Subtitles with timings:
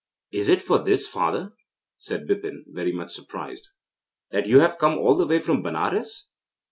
[0.31, 1.53] 'Is it for this, father,'
[1.99, 3.69] said Bipin, very much surprised,
[4.31, 6.25] 'that you have come all the way from Benares?